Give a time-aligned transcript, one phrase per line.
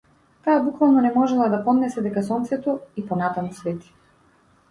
[0.45, 3.93] Таа буквално не можела да поднесе дека сонцето и понатаму свети.